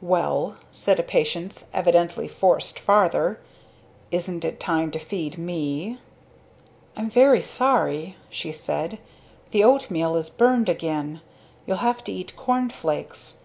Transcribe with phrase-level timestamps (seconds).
[0.00, 3.38] "Well," with a patience evidently forced farther,
[4.10, 5.98] "isn't it time to feed me?"
[6.96, 8.98] "I'm very sorry," she said.
[9.50, 11.20] "The oatmeal is burned again.
[11.66, 13.40] You'll have to eat cornflakes.